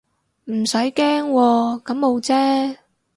[0.45, 2.75] 唔使驚喎，感冒啫